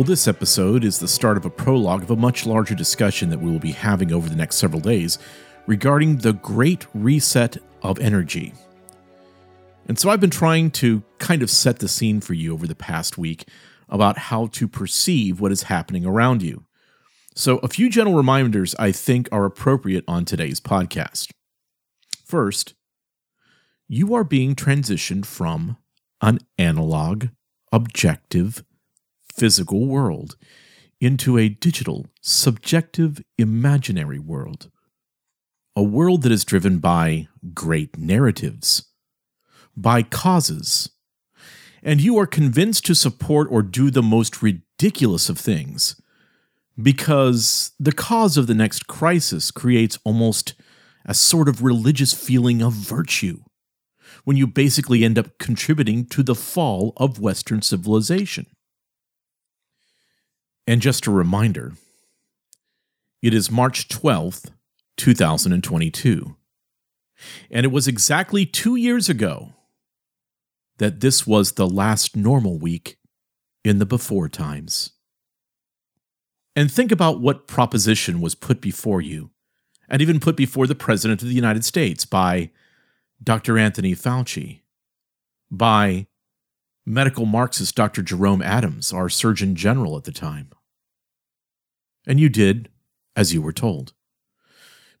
[0.00, 3.38] Well, this episode is the start of a prologue of a much larger discussion that
[3.38, 5.18] we will be having over the next several days
[5.66, 8.54] regarding the great reset of energy.
[9.88, 12.74] And so I've been trying to kind of set the scene for you over the
[12.74, 13.46] past week
[13.90, 16.64] about how to perceive what is happening around you.
[17.34, 21.28] So, a few general reminders I think are appropriate on today's podcast.
[22.24, 22.72] First,
[23.86, 25.76] you are being transitioned from
[26.22, 27.26] an analog,
[27.70, 28.64] objective,
[29.40, 30.36] physical world
[31.00, 34.70] into a digital, subjective, imaginary world.
[35.74, 38.90] A world that is driven by great narratives,
[39.74, 40.90] by causes,
[41.82, 45.98] and you are convinced to support or do the most ridiculous of things
[46.80, 50.52] because the cause of the next crisis creates almost
[51.06, 53.38] a sort of religious feeling of virtue
[54.24, 58.44] when you basically end up contributing to the fall of Western civilization.
[60.66, 61.72] And just a reminder
[63.22, 64.50] it is March 12th,
[64.96, 66.36] 2022.
[67.50, 69.52] And it was exactly two years ago
[70.78, 72.96] that this was the last normal week
[73.64, 74.92] in the before times.
[76.56, 79.30] And think about what proposition was put before you,
[79.88, 82.50] and even put before the President of the United States by
[83.22, 83.58] Dr.
[83.58, 84.60] Anthony Fauci,
[85.50, 86.06] by
[86.90, 88.02] medical Marxist Dr.
[88.02, 90.50] Jerome Adams, our Surgeon General at the time.
[92.06, 92.68] And you did
[93.16, 93.92] as you were told.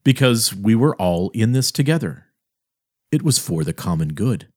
[0.02, 2.26] Because we were all in this together.
[3.12, 4.48] It was for the common good.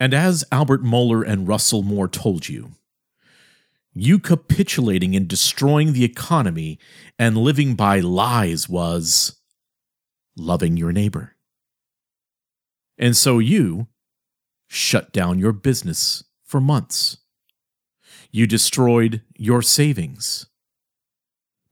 [0.00, 2.72] And as Albert Mohler and Russell Moore told you,
[3.94, 6.78] you capitulating and destroying the economy
[7.18, 9.40] and living by lies was
[10.36, 11.34] loving your neighbor.
[12.96, 13.88] And so you
[14.68, 17.18] shut down your business for months.
[18.30, 20.46] You destroyed your savings.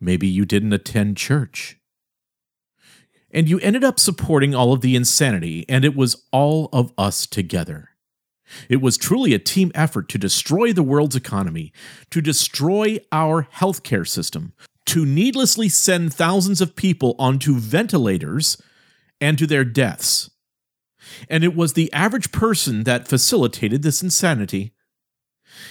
[0.00, 1.78] Maybe you didn't attend church.
[3.30, 7.26] And you ended up supporting all of the insanity, and it was all of us
[7.26, 7.90] together.
[8.68, 11.72] It was truly a team effort to destroy the world's economy,
[12.10, 14.52] to destroy our healthcare system,
[14.86, 18.60] to needlessly send thousands of people onto ventilators
[19.20, 20.30] and to their deaths.
[21.28, 24.72] And it was the average person that facilitated this insanity.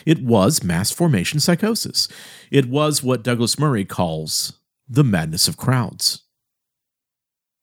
[0.06, 2.08] It was mass formation psychosis.
[2.52, 6.24] It was what Douglas Murray calls the madness of crowds.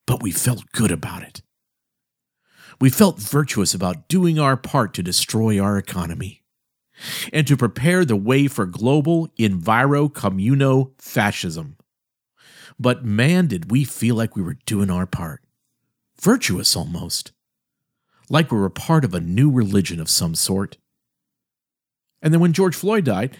[0.05, 1.41] But we felt good about it.
[2.81, 6.43] We felt virtuous about doing our part to destroy our economy
[7.31, 11.77] and to prepare the way for global enviro communo fascism.
[12.79, 15.41] But man, did we feel like we were doing our part.
[16.21, 17.31] Virtuous almost.
[18.33, 20.77] Like we were part of a new religion of some sort.
[22.19, 23.37] And then when George Floyd died,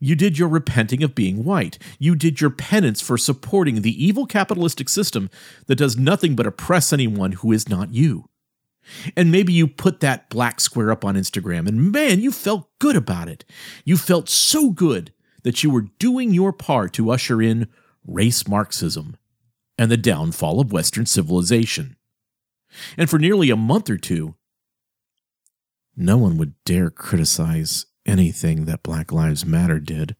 [0.00, 1.78] you did your repenting of being white.
[2.00, 5.30] You did your penance for supporting the evil capitalistic system
[5.68, 8.28] that does nothing but oppress anyone who is not you.
[9.16, 12.96] And maybe you put that black square up on Instagram, and man, you felt good
[12.96, 13.44] about it.
[13.84, 15.12] You felt so good
[15.44, 17.68] that you were doing your part to usher in
[18.04, 19.16] race Marxism
[19.78, 21.94] and the downfall of Western civilization.
[22.96, 24.36] And for nearly a month or two,
[25.96, 30.16] no one would dare criticize anything that Black Lives Matter did.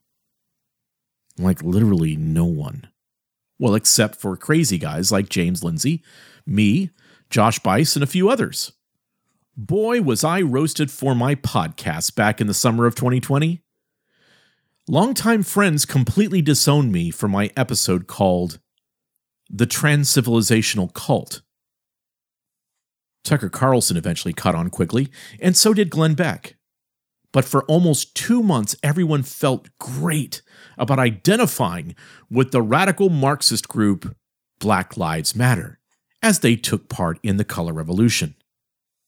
[1.38, 2.88] Like literally no one.
[3.58, 6.02] Well, except for crazy guys like James Lindsay,
[6.46, 6.90] me,
[7.28, 8.72] Josh Buice, and a few others.
[9.56, 13.62] Boy, was I roasted for my podcast back in the summer of 2020.
[14.88, 18.58] Longtime friends completely disowned me for my episode called
[19.50, 21.42] The Transcivilizational Cult.
[23.24, 25.08] Tucker Carlson eventually caught on quickly,
[25.40, 26.56] and so did Glenn Beck.
[27.32, 30.42] But for almost two months, everyone felt great
[30.76, 31.94] about identifying
[32.30, 34.16] with the radical Marxist group
[34.58, 35.78] Black Lives Matter
[36.22, 38.34] as they took part in the color revolution.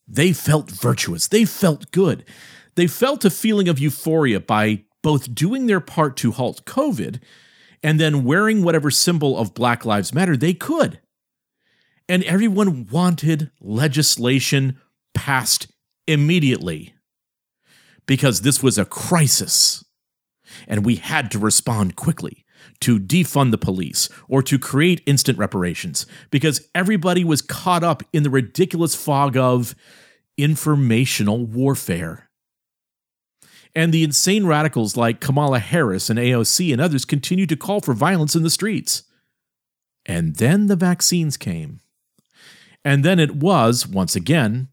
[0.07, 2.25] They felt virtuous, they felt good.
[2.75, 7.21] They felt a feeling of euphoria by both doing their part to halt COVID
[7.83, 11.01] and then wearing whatever symbol of Black Lives Matter they could.
[12.13, 14.79] And everyone wanted legislation
[15.15, 15.69] passed
[16.07, 16.93] immediately
[18.05, 19.83] because this was a crisis
[20.69, 22.45] and we had to respond quickly
[22.83, 28.25] to defund the police or to create instant reparations because everybody was caught up in
[28.25, 29.75] the ridiculous fog of
[30.37, 32.29] informational warfare.
[33.75, 37.95] And the insane radicals like Kamala Harris and AOC and others continued to call for
[37.95, 39.05] violence in the streets.
[40.05, 41.81] And then the vaccines came.
[42.85, 44.69] And then it was, once again,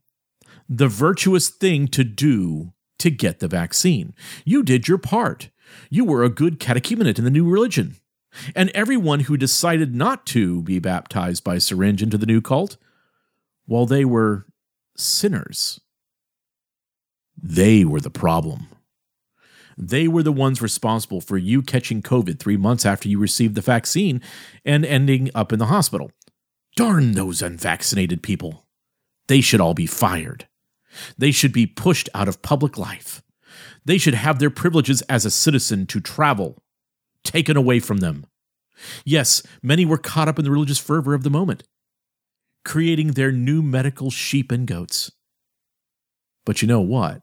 [0.67, 4.13] the virtuous thing to do to get the vaccine.
[4.45, 5.49] You did your part.
[5.89, 7.95] You were a good catechumenate in the new religion.
[8.55, 12.77] And everyone who decided not to be baptized by syringe into the new cult,
[13.67, 14.45] well, they were
[14.95, 15.79] sinners.
[17.41, 18.67] They were the problem.
[19.77, 23.61] They were the ones responsible for you catching COVID three months after you received the
[23.61, 24.21] vaccine
[24.65, 26.11] and ending up in the hospital.
[26.75, 28.65] Darn those unvaccinated people.
[29.27, 30.47] They should all be fired.
[31.17, 33.21] They should be pushed out of public life.
[33.85, 36.63] They should have their privileges as a citizen to travel
[37.23, 38.25] taken away from them.
[39.05, 41.63] Yes, many were caught up in the religious fervor of the moment,
[42.63, 45.11] creating their new medical sheep and goats.
[46.45, 47.21] But you know what?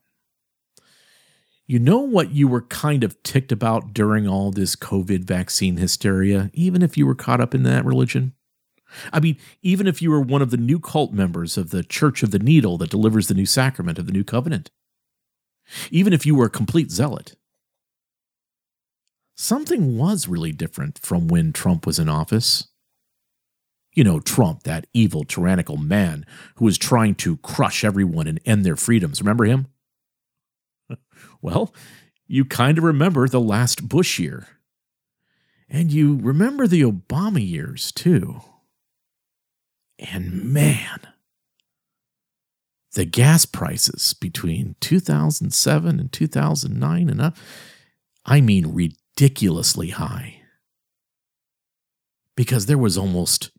[1.67, 6.51] You know what you were kind of ticked about during all this COVID vaccine hysteria,
[6.53, 8.35] even if you were caught up in that religion?
[9.13, 12.23] I mean, even if you were one of the new cult members of the Church
[12.23, 14.71] of the Needle that delivers the new sacrament of the new covenant,
[15.91, 17.37] even if you were a complete zealot,
[19.35, 22.69] something was really different from when Trump was in office.
[23.93, 28.65] You know, Trump, that evil, tyrannical man who was trying to crush everyone and end
[28.65, 29.21] their freedoms.
[29.21, 29.69] Remember him?
[31.43, 31.75] well,
[32.27, 34.49] you kind of remember the last Bush year.
[35.69, 38.41] And you remember the Obama years, too.
[39.99, 41.01] And man,
[42.93, 47.37] the gas prices between 2007 and 2009 and up,
[48.25, 50.43] I mean ridiculously high.
[52.37, 53.51] Because there was almost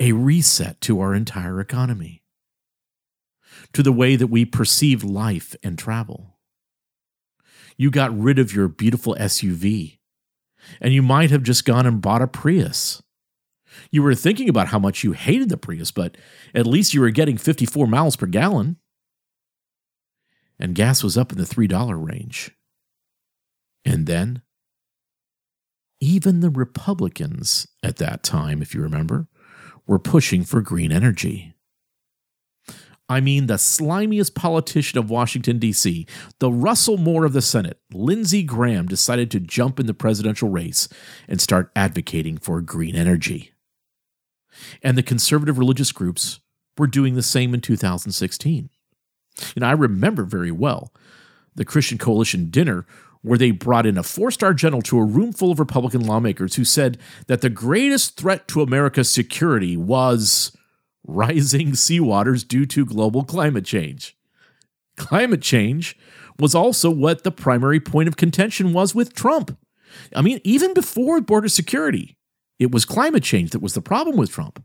[0.00, 2.22] a reset to our entire economy,
[3.72, 6.38] to the way that we perceive life and travel.
[7.76, 9.98] You got rid of your beautiful SUV,
[10.80, 13.02] and you might have just gone and bought a Prius
[13.90, 16.16] you were thinking about how much you hated the Prius, but
[16.54, 18.76] at least you were getting 54 miles per gallon.
[20.58, 22.50] And gas was up in the $3 range.
[23.84, 24.42] And then,
[26.00, 29.28] even the Republicans at that time, if you remember,
[29.86, 31.54] were pushing for green energy.
[33.08, 36.06] I mean, the slimiest politician of Washington, D.C.,
[36.38, 40.88] the Russell Moore of the Senate, Lindsey Graham, decided to jump in the presidential race
[41.26, 43.52] and start advocating for green energy.
[44.82, 46.40] And the conservative religious groups
[46.78, 48.70] were doing the same in 2016.
[49.54, 50.92] And I remember very well
[51.54, 52.86] the Christian Coalition dinner
[53.22, 56.54] where they brought in a four star general to a room full of Republican lawmakers
[56.54, 60.56] who said that the greatest threat to America's security was
[61.06, 64.16] rising sea waters due to global climate change.
[64.96, 65.96] Climate change
[66.38, 69.56] was also what the primary point of contention was with Trump.
[70.14, 72.16] I mean, even before border security,
[72.60, 74.62] it was climate change that was the problem with Trump.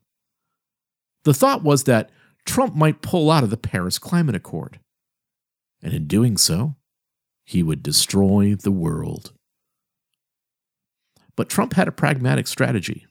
[1.23, 2.11] The thought was that
[2.45, 4.79] Trump might pull out of the Paris Climate Accord.
[5.81, 6.75] And in doing so,
[7.45, 9.31] he would destroy the world.
[11.35, 13.07] But Trump had a pragmatic strategy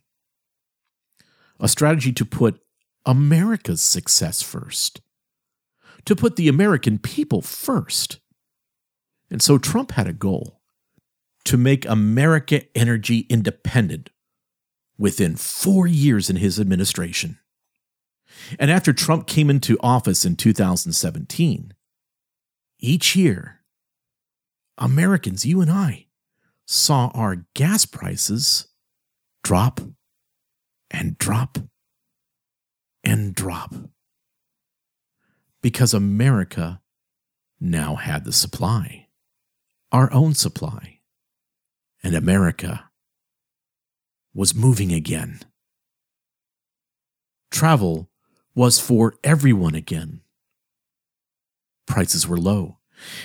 [1.61, 2.61] a strategy to put
[3.07, 5.00] America's success first,
[6.05, 8.19] to put the American people first.
[9.31, 10.61] And so Trump had a goal
[11.45, 14.11] to make America energy independent
[14.99, 17.39] within four years in his administration.
[18.59, 21.75] And after Trump came into office in 2017,
[22.81, 23.61] each year,
[24.79, 26.07] Americans, you and I,
[26.67, 28.69] saw our gas prices
[29.43, 29.81] drop
[30.91, 31.59] and drop
[33.03, 33.75] and drop.
[35.63, 36.81] Because America
[37.61, 39.09] now had the supply,
[39.93, 41.01] our own supply.
[42.03, 42.91] And America
[44.35, 45.41] was moving again.
[47.50, 48.11] Travel
[48.55, 50.21] was for everyone again.
[51.87, 52.79] Prices were low,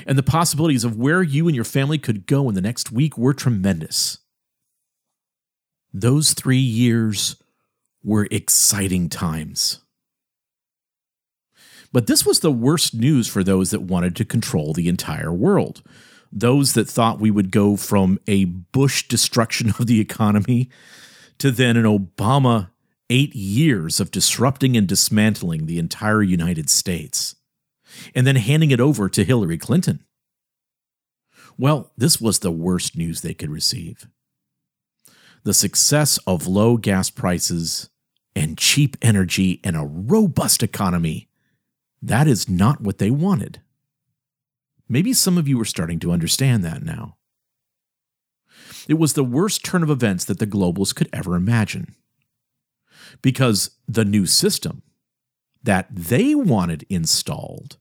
[0.06, 3.18] and the possibilities of where you and your family could go in the next week
[3.18, 4.20] were tremendous.
[5.92, 7.38] Those three years
[8.04, 9.80] were exciting times.
[11.92, 15.82] But this was the worst news for those that wanted to control the entire world.
[16.32, 20.70] Those that thought we would go from a Bush destruction of the economy
[21.40, 22.70] to then an Obama
[23.10, 27.36] eight years of disrupting and dismantling the entire United States,
[28.14, 30.04] and then handing it over to Hillary Clinton.
[31.58, 34.08] Well, this was the worst news they could receive.
[35.44, 37.90] the success of low gas prices
[38.36, 41.28] and cheap energy and a robust economy,
[42.02, 43.62] that is not what they wanted.
[44.90, 47.18] Maybe some of you are starting to understand that now.
[48.88, 51.96] It was the worst turn of events that the globals could ever imagine.
[53.22, 54.82] Because the new system
[55.62, 57.78] that they wanted installed,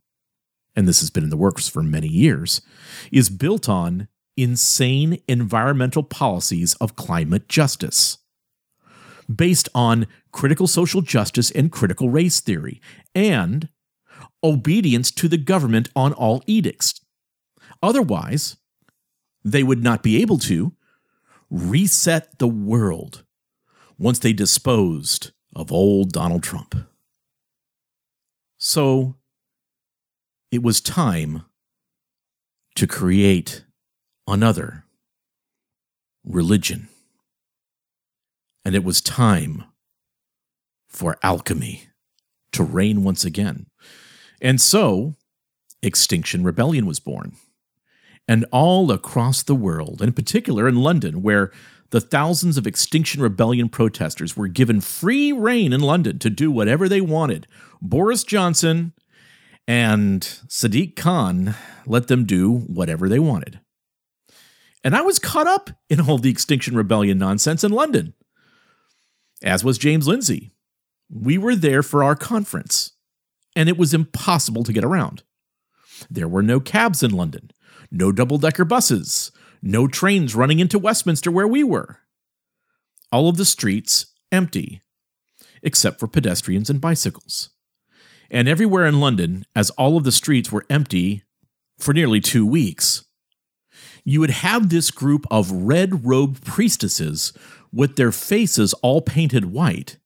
[0.77, 2.61] and this has been in the works for many years,
[3.11, 8.19] is built on insane environmental policies of climate justice,
[9.35, 12.81] based on critical social justice and critical race theory,
[13.15, 13.69] and
[14.43, 17.01] obedience to the government on all edicts.
[17.83, 18.57] Otherwise,
[19.45, 20.73] they would not be able to
[21.51, 23.25] reset the world
[23.99, 26.75] once they disposed of old Donald Trump.
[28.59, 29.17] So
[30.51, 31.45] it was time
[32.75, 33.65] to create
[34.27, 34.85] another
[36.25, 36.89] religion.
[38.65, 39.65] And it was time
[40.89, 41.89] for alchemy
[42.53, 43.67] to reign once again.
[44.41, 45.17] And so,
[45.83, 47.37] Extinction Rebellion was born.
[48.27, 51.51] And all across the world, in particular in London, where
[51.91, 56.89] the thousands of Extinction Rebellion protesters were given free reign in London to do whatever
[56.89, 57.47] they wanted,
[57.81, 58.93] Boris Johnson
[59.67, 61.55] and Sadiq Khan
[61.87, 63.61] let them do whatever they wanted.
[64.85, 68.15] And I was caught up in all the Extinction Rebellion nonsense in London,
[69.43, 70.51] as was James Lindsay.
[71.11, 72.93] We were there for our conference,
[73.59, 75.25] and it was impossible to get around.
[76.09, 77.51] There were no cabs in London,
[77.91, 81.99] no double decker buses, no trains running into Westminster where we were.
[83.11, 84.81] All of the streets empty,
[85.61, 87.51] except for pedestrians and bicycles.
[88.31, 91.25] And everywhere in London, as all of the streets were empty
[91.81, 93.07] for nearly two weeks,
[94.05, 97.33] you would have this group of red robed priestesses
[97.73, 99.99] with their faces all painted white,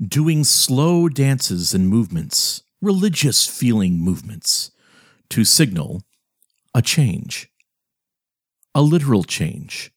[0.00, 4.70] doing slow dances and movements, religious feeling movements,
[5.30, 6.02] to signal
[6.74, 7.50] a change,
[8.74, 9.90] a literal change,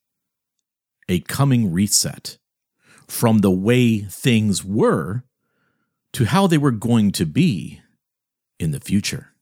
[1.08, 2.38] a coming reset
[3.08, 5.24] from the way things were
[6.14, 7.82] to how they were going to be
[8.60, 9.34] in the future.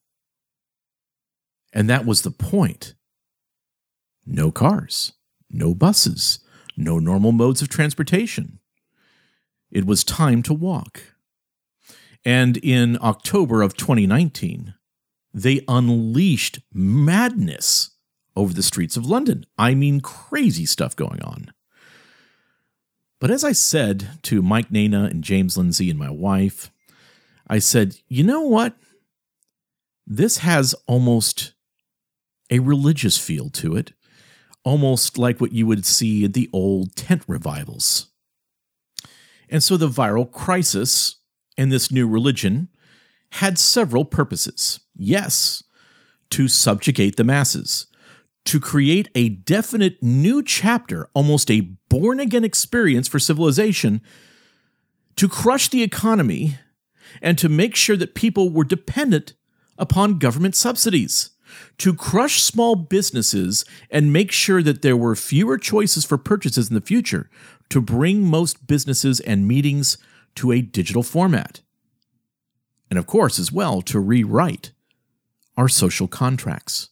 [1.73, 2.95] And that was the point
[4.25, 5.13] no cars,
[5.49, 6.39] no buses,
[6.77, 8.59] no normal modes of transportation.
[9.71, 11.08] It was time to walk.
[12.25, 14.73] And in October of 2019,
[15.33, 17.91] they unleashed madness
[18.35, 19.45] over the streets of London.
[19.57, 21.51] I mean, crazy stuff going on.
[23.19, 26.71] But as I said to Mike Nayna and James Lindsay and my wife,
[27.47, 28.75] I said, you know what?
[30.07, 31.53] This has almost
[32.49, 33.93] a religious feel to it
[34.63, 38.07] almost like what you would see at the old tent revivals.
[39.49, 41.15] And so the viral crisis
[41.59, 42.69] and this new religion
[43.33, 44.79] had several purposes.
[44.95, 45.61] Yes,
[46.29, 47.87] to subjugate the masses,
[48.45, 54.01] to create a definite new chapter, almost a born again experience for civilization,
[55.17, 56.57] to crush the economy,
[57.21, 59.33] and to make sure that people were dependent
[59.77, 61.31] upon government subsidies
[61.79, 66.75] to crush small businesses and make sure that there were fewer choices for purchases in
[66.75, 67.29] the future,
[67.69, 69.97] to bring most businesses and meetings
[70.39, 71.61] to a digital format.
[72.89, 74.71] And of course, as well, to rewrite
[75.57, 76.89] our social contracts,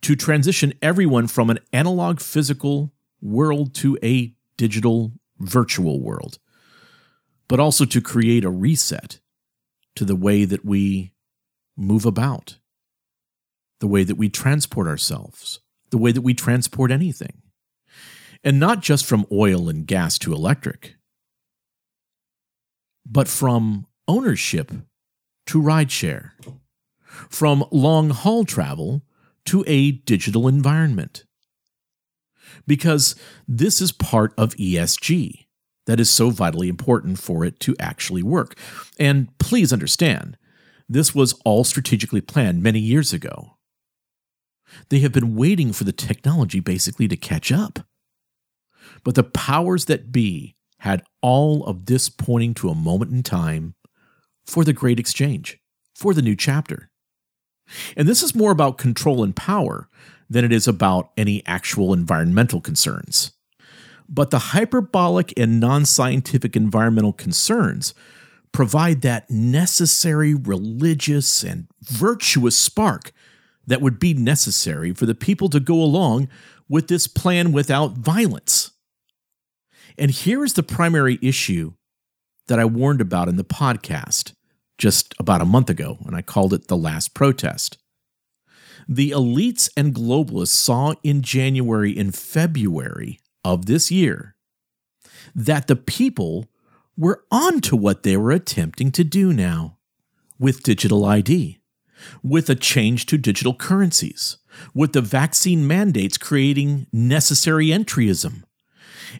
[0.00, 6.38] to transition everyone from an analog physical world to a digital virtual world,
[7.46, 9.20] but also to create a reset
[9.94, 11.12] to the way that we
[11.76, 12.56] move about.
[13.80, 15.60] The way that we transport ourselves,
[15.90, 17.42] the way that we transport anything.
[18.42, 20.96] And not just from oil and gas to electric,
[23.06, 24.72] but from ownership
[25.46, 26.30] to rideshare,
[27.28, 29.02] from long haul travel
[29.46, 31.24] to a digital environment.
[32.66, 33.16] Because
[33.48, 35.46] this is part of ESG
[35.86, 38.56] that is so vitally important for it to actually work.
[38.98, 40.36] And please understand,
[40.88, 43.56] this was all strategically planned many years ago.
[44.90, 47.80] They have been waiting for the technology basically to catch up.
[49.04, 53.72] But the powers that be had all of this pointing to a moment in time
[54.44, 55.60] for the great exchange,
[55.94, 56.90] for the new chapter.
[57.96, 59.88] And this is more about control and power
[60.28, 63.30] than it is about any actual environmental concerns.
[64.08, 67.94] But the hyperbolic and non scientific environmental concerns
[68.50, 73.12] provide that necessary religious and virtuous spark
[73.68, 76.28] that would be necessary for the people to go along
[76.68, 78.71] with this plan without violence.
[79.98, 81.74] And here is the primary issue
[82.48, 84.34] that I warned about in the podcast
[84.78, 87.78] just about a month ago, and I called it the last protest.
[88.88, 94.34] The elites and globalists saw in January and February of this year
[95.34, 96.48] that the people
[96.96, 99.78] were onto what they were attempting to do now
[100.38, 101.60] with digital ID,
[102.22, 104.38] with a change to digital currencies,
[104.74, 108.42] with the vaccine mandates creating necessary entryism.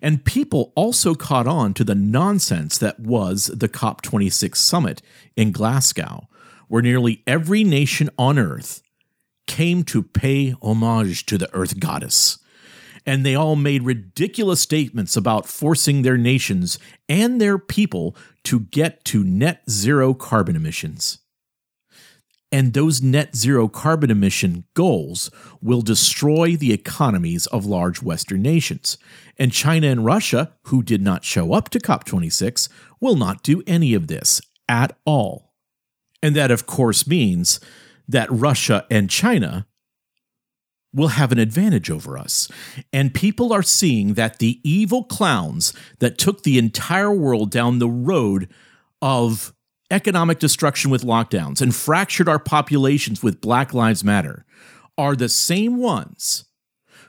[0.00, 5.02] And people also caught on to the nonsense that was the COP26 summit
[5.36, 6.28] in Glasgow,
[6.68, 8.82] where nearly every nation on earth
[9.46, 12.38] came to pay homage to the earth goddess
[13.04, 19.04] and they all made ridiculous statements about forcing their nations and their people to get
[19.06, 21.18] to net zero carbon emissions.
[22.52, 25.30] And those net zero carbon emission goals
[25.62, 28.98] will destroy the economies of large Western nations.
[29.38, 32.68] And China and Russia, who did not show up to COP26,
[33.00, 35.54] will not do any of this at all.
[36.22, 37.58] And that, of course, means
[38.06, 39.66] that Russia and China
[40.94, 42.48] will have an advantage over us.
[42.92, 47.88] And people are seeing that the evil clowns that took the entire world down the
[47.88, 48.48] road
[49.00, 49.54] of
[49.92, 54.44] economic destruction with lockdowns and fractured our populations with Black Lives Matter
[54.96, 56.46] are the same ones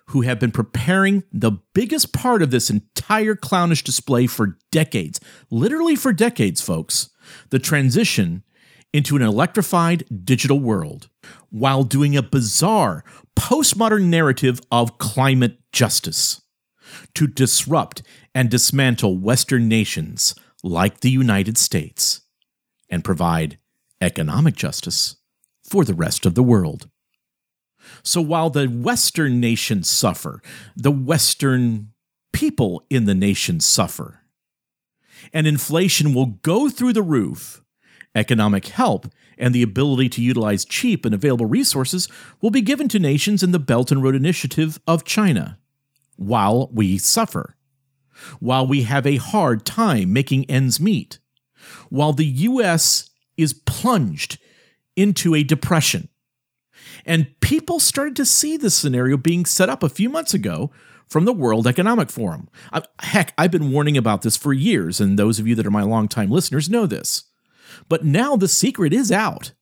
[0.08, 5.96] who have been preparing the biggest part of this entire clownish display for decades, literally
[5.96, 7.10] for decades, folks.
[7.52, 8.44] The transition
[8.92, 11.10] into an electrified digital world
[11.50, 13.04] while doing a bizarre
[13.36, 16.42] postmodern narrative of climate justice
[17.16, 18.04] to disrupt
[18.36, 22.23] and dismantle Western nations like the United States
[22.93, 23.57] and provide
[24.01, 25.15] economic justice
[25.63, 26.88] for the rest of the world.
[28.03, 30.43] So while the Western nations suffer,
[30.75, 31.89] the Western
[32.33, 34.19] people in the nation suffer,
[35.33, 37.63] and inflation will go through the roof.
[38.13, 42.08] Economic help and the ability to utilize cheap and available resources
[42.41, 45.58] will be given to nations in the Belt and Road Initiative of China,
[46.15, 47.56] while we suffer,
[48.39, 51.17] while we have a hard time making ends meet,
[51.89, 53.09] while the U.S.
[53.38, 54.39] is plunged
[54.95, 56.09] into a depression.
[57.05, 60.71] And people started to see this scenario being set up a few months ago
[61.07, 62.49] from the World Economic Forum.
[62.99, 65.83] Heck, I've been warning about this for years, and those of you that are my
[65.83, 67.25] longtime listeners know this.
[67.89, 69.53] But now the secret is out.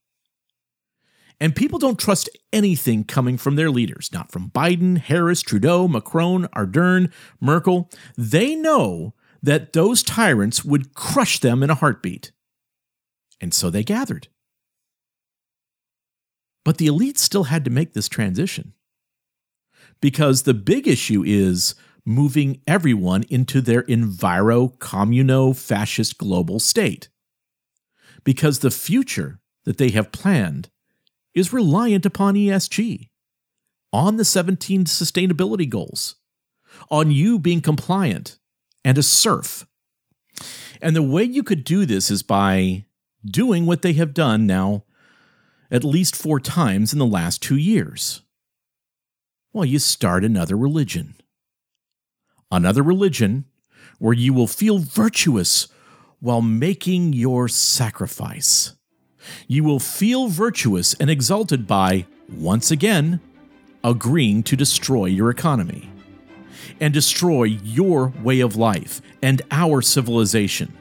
[1.39, 6.47] And people don't trust anything coming from their leaders, not from Biden, Harris, Trudeau, Macron,
[6.55, 7.89] Ardern, Merkel.
[8.15, 12.31] They know that those tyrants would crush them in a heartbeat.
[13.39, 14.27] And so they gathered.
[16.63, 18.73] But the elite still had to make this transition.
[19.99, 21.73] Because the big issue is
[22.05, 27.09] moving everyone into their enviro communo fascist global state
[28.23, 30.69] because the future that they have planned
[31.33, 33.09] is reliant upon ESG,
[33.93, 36.15] on the 17 sustainability goals,
[36.89, 38.37] on you being compliant
[38.83, 39.65] and a serf.
[40.81, 42.85] And the way you could do this is by
[43.23, 44.83] doing what they have done now
[45.69, 48.21] at least four times in the last two years.
[49.53, 51.15] Well, you start another religion.
[52.51, 53.45] Another religion
[53.99, 55.67] where you will feel virtuous
[56.19, 58.73] while making your sacrifice.
[59.47, 63.21] You will feel virtuous and exalted by, once again,
[63.83, 65.90] agreeing to destroy your economy
[66.79, 70.73] and destroy your way of life and our civilization.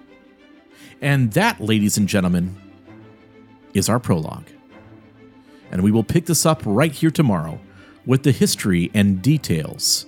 [1.00, 2.56] And that, ladies and gentlemen,
[3.74, 4.46] is our prologue.
[5.70, 7.60] And we will pick this up right here tomorrow
[8.04, 10.06] with the history and details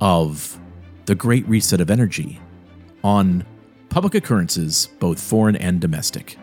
[0.00, 0.58] of
[1.06, 2.40] the Great Reset of Energy
[3.02, 3.44] on
[3.90, 6.38] public occurrences, both foreign and domestic.